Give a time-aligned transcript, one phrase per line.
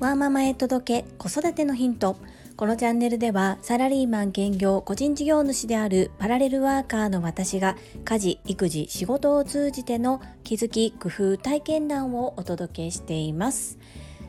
[0.00, 2.16] ワーママへ届け子育てのヒント。
[2.56, 13.78] このチャンネルではサラリーマン兼業個人事業主であるパラレルワーカーの私が家事育児仕事を通じての気づき工夫体験談をお届けしています。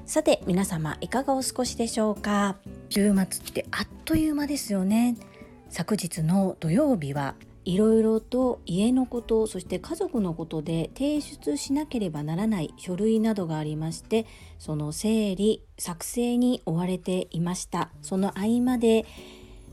[0.05, 2.57] さて皆様いかがお過ごしでしょうか？
[2.89, 5.15] 週末ってあっという間ですよね。
[5.69, 7.35] 昨日の土曜日は
[7.67, 14.25] いろいろと家のことそして家族のことで提出しなければならない書類などがありまして
[14.57, 17.89] その整理作成に追われていました。
[18.01, 19.05] その合間で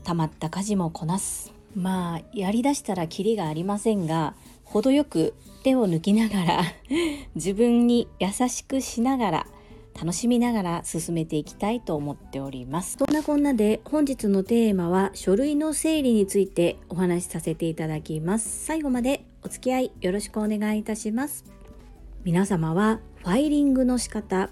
[0.03, 1.53] たまった家事もこなす。
[1.73, 4.35] まあやりだしたらキリがありませんが
[4.65, 6.63] 程よく手を抜きながら
[7.35, 9.47] 自分に優しくしながら
[9.99, 12.97] 楽しみながら進めていきたいと思っております。
[12.99, 18.65] そんなこんなで本日のテーマは書類の整理についてお話しさせていただきます。
[18.65, 21.45] 最後までお付き合いよろしくお願いいたします。
[22.23, 24.49] 皆様はファイリングの仕方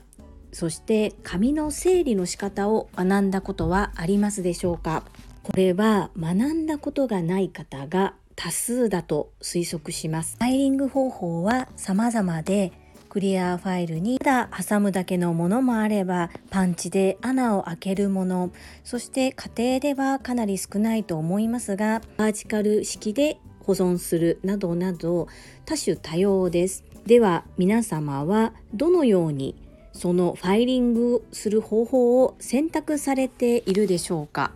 [0.52, 5.04] そして紙の整理の仕方を学んだことはありますでしょうか？
[5.42, 10.38] これは学んだことがない方が多数だと推測します。
[10.38, 12.72] ファイリング方法は様々で
[13.14, 18.52] クリアファイルにただ挟むだけのものもあればパンチで穴を開けるもの。
[18.84, 25.28] そして家庭ではかなり少ないと思いますがバーチカル式で保存するなどなど
[25.64, 26.84] 多種多様です。
[27.06, 29.62] では皆様はどのように
[29.92, 34.54] そのファイリングする方法を選択されているでしょうか？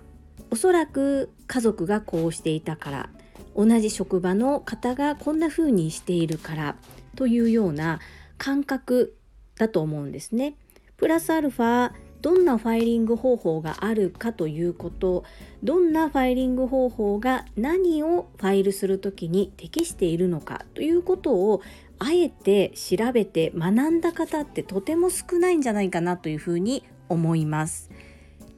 [0.49, 3.09] おそらく家族がこうしていたから
[3.55, 6.75] 同じ職場の方がこんな風にしているから
[7.15, 7.99] というような
[8.37, 9.15] 感覚
[9.57, 10.55] だと思うんですね。
[10.97, 15.23] プラスアルファどんなファイリング方法があるかということ
[15.63, 21.61] どんなファイリング方法が何をファイルする時に適しているのかということを
[21.99, 27.89] あえて調べて学んだ方ってとても少ないんじゃないかなというふうに思います。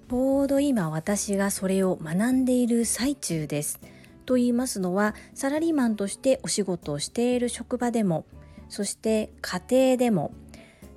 [0.10, 3.80] ちょうど今私がそれを学んでいる最中です。
[4.26, 8.26] と言いますのはサラリーマンとしてお仕事をしている職場でも
[8.70, 10.32] そして家庭でも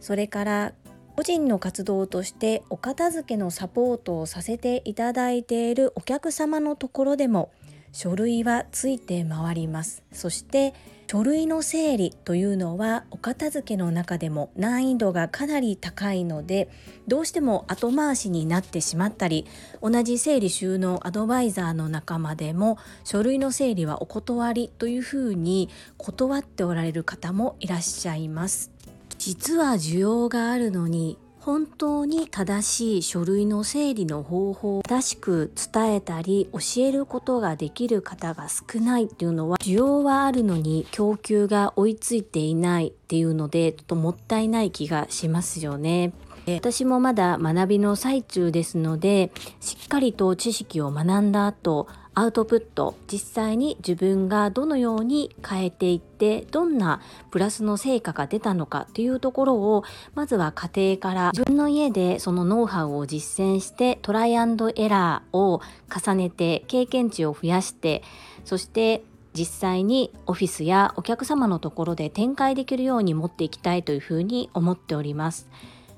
[0.00, 0.72] それから
[1.16, 7.52] 個人の活動としてお片付けのサポートをさせていただいているお客様のところでも
[7.92, 10.02] 書類はついて回ります。
[10.12, 10.72] そして
[11.12, 16.70] 書類の整理というのはお片付けの中でも難易度がかなり高いので
[17.06, 19.46] どうしても後回しになってしまったり
[19.82, 25.68] 同じ整理収納アドバイザーの仲間でも書類の整理はお断りというふうに
[25.98, 28.70] 断っておられる方もいらっしゃいます。
[29.18, 46.12] 実は需要があるのに本当に正しい書類の整理の方法を正しく伝えたり教えることができる方が少ないっていうのは需要はあるのに供給が追いついていないっていうのでちょっともったいない気がしますよね。
[46.46, 57.00] 私もまだ学びの最中ですのでしっかりと知識を学んだ後アウトプット実際に自分がどのように変えていってどんな
[57.30, 59.84] プラスの成果が出たのかというところを
[60.14, 68.02] まずは家庭から自分の家でそのノウハウを実践してトライアンドエラーを重ねて経験値を増やして
[68.44, 69.02] そして
[69.34, 75.48] 実際にオフィスやお客様のところで展開できるように持っていきたいというふうに思っております。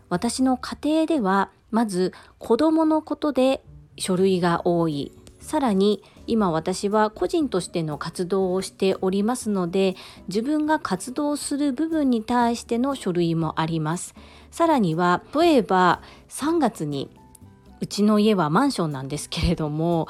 [0.09, 3.65] 私の家庭ではまず子供のことで
[3.97, 5.11] 書類が多い。
[5.44, 9.94] さらに今私は個人としての活動をしておりますので
[10.27, 14.15] 自分が活動する部分に対しての書類もあります。
[14.50, 16.00] さらには例えば
[16.31, 17.10] 3月に
[17.81, 20.09] うちの家はマンションなんですけれども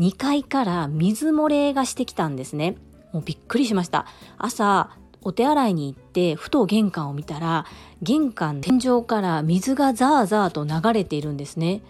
[0.00, 2.76] 2階から水漏れがしてきたんですね。
[3.12, 4.06] もうびっくりしました。
[4.38, 4.90] 朝
[5.22, 7.64] お手洗いに行ってふと玄関を見たら
[8.02, 11.80] 玄関天井から水がザーザーと流れているんですね。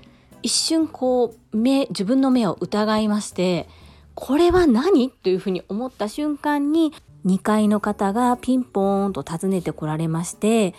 [0.45, 3.67] 一瞬こう目自分の目を疑いまして
[4.15, 5.09] これは何？
[5.11, 6.93] というふうに思った瞬間に
[7.25, 10.75] 2階の方がピンポーンと訪ねてこられまして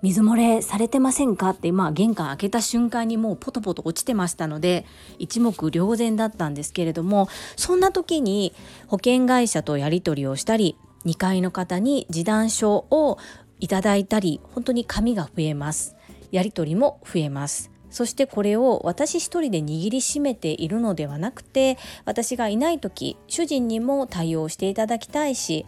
[0.00, 1.50] 水漏れされてませんか？
[1.50, 4.86] ってまあ玄関開けた瞬間にもうポトポト落ちてましたので
[5.18, 8.54] 一目瞭然だったんですけれどもそんな時に
[8.86, 13.18] 保険会社とやり取りをしたり2階の方に示談書を
[13.58, 15.94] いただいたり本当に紙が増えます。
[16.32, 17.70] やり取りも増えます。
[17.90, 25.66] そしてこれを私一人で握りしめているのではなくて私がいない時主人にも対応していただきたいし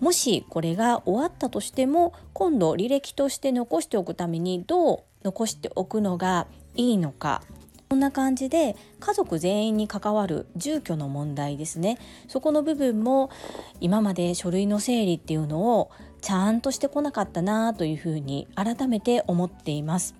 [0.00, 7.42] もしこれが終わったとしても今度履歴として残しておくためにどう残しておくのがいいのか。
[7.88, 11.98] こんな感じで家族全員に関わる住居の問題ですね。
[12.26, 13.30] そこの部分も
[13.80, 15.90] 今まで書類の整理っていうのを
[16.20, 20.16] ちゃんとしてこなかったなというふうに改めて思っています。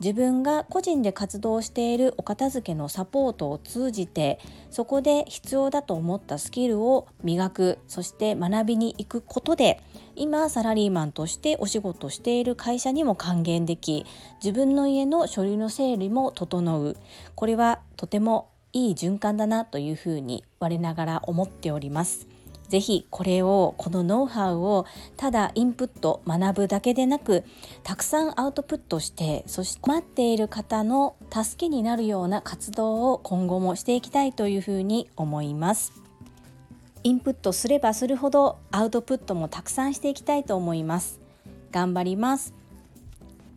[0.00, 4.38] 自分が個人で活動しているお片付けのサポートを通じて
[4.70, 9.80] そこで必要だと思ったスキルを磨くそして学びに行くことで
[10.16, 14.04] 今サラリーマンとしてお仕事している会社にも還元でき
[14.42, 16.96] 自分の家の書類の整理も整う
[17.34, 22.26] これはとてもいい循環だなというふうに我ながら思っております。
[22.68, 27.44] ぜひこれをこのノウハウをただインプット学ぶだけでなく
[27.82, 35.92] たくさんアウトプットしてそして待っている方の助けになるような活動を今後もしていきたいというふうに思います。
[37.02, 41.20] インプットすればするほどアウトプットもたくさんしていきたいと思います。
[41.70, 42.54] 頑張ります。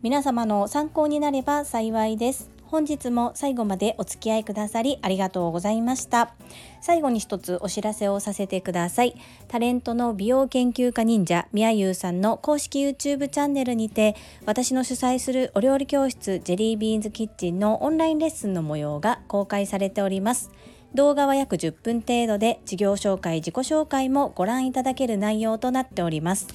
[0.02, 2.57] 皆様の参考になれば幸いです。
[2.70, 6.34] 本日も最後までお付き合いくださりありがとうございました。
[6.80, 9.14] 最後に一つお知らせをさせてください。
[9.48, 20.50] タレントの美容研究家忍者みやゆうさんの公式 YouTube チャンネルにて私の主催するお料理教室ジェリービーンズキッチンのオンラインレッスンの模様が公開されております。
[20.94, 26.48] 動画は約10分程度で事業紹介自己紹介もご覧いただける内容となっております。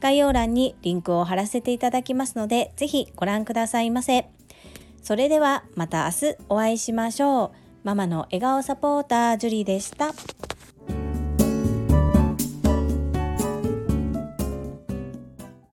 [0.00, 4.35] 概要欄にリンクを貼らせていただきますのでぜひご覧くださいませ。
[5.06, 7.50] それではまた明日お会いしましょう。
[7.84, 10.12] ママの笑顔サポータージュリーでした。